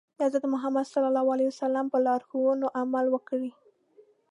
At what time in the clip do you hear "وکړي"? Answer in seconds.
3.11-3.51